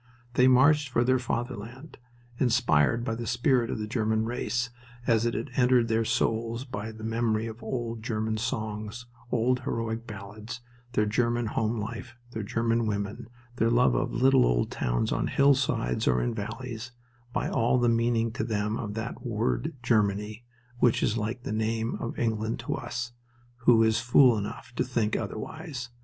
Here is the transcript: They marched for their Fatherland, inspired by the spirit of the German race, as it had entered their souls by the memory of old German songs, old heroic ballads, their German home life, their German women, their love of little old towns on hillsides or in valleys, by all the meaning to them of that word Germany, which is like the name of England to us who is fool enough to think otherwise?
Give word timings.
They 0.33 0.47
marched 0.47 0.89
for 0.89 1.03
their 1.03 1.19
Fatherland, 1.19 1.99
inspired 2.39 3.03
by 3.05 3.13
the 3.13 3.27
spirit 3.27 3.69
of 3.69 3.77
the 3.77 3.85
German 3.85 4.25
race, 4.25 4.71
as 5.05 5.27
it 5.27 5.35
had 5.35 5.51
entered 5.55 5.89
their 5.89 6.05
souls 6.05 6.65
by 6.65 6.91
the 6.91 7.03
memory 7.03 7.45
of 7.45 7.61
old 7.61 8.01
German 8.01 8.37
songs, 8.37 9.05
old 9.31 9.59
heroic 9.59 10.07
ballads, 10.07 10.59
their 10.93 11.05
German 11.05 11.45
home 11.45 11.77
life, 11.77 12.15
their 12.31 12.41
German 12.41 12.87
women, 12.87 13.27
their 13.57 13.69
love 13.69 13.93
of 13.93 14.11
little 14.11 14.43
old 14.43 14.71
towns 14.71 15.11
on 15.11 15.27
hillsides 15.27 16.07
or 16.07 16.19
in 16.19 16.33
valleys, 16.33 16.91
by 17.31 17.47
all 17.47 17.77
the 17.77 17.87
meaning 17.87 18.31
to 18.31 18.43
them 18.43 18.77
of 18.79 18.95
that 18.95 19.23
word 19.23 19.75
Germany, 19.83 20.43
which 20.79 21.03
is 21.03 21.15
like 21.15 21.43
the 21.43 21.51
name 21.53 21.93
of 21.97 22.17
England 22.17 22.57
to 22.61 22.73
us 22.73 23.11
who 23.67 23.83
is 23.83 23.99
fool 23.99 24.35
enough 24.35 24.73
to 24.77 24.83
think 24.83 25.15
otherwise? 25.15 25.89